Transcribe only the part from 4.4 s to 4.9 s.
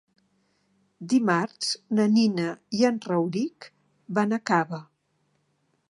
Cava.